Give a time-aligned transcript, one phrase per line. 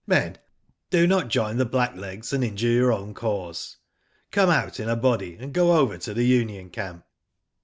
[0.07, 0.39] Men,
[0.89, 3.77] do not join the blacklegs, and injure your own cause.
[4.31, 7.05] Come out in a body, and go over to the union camp."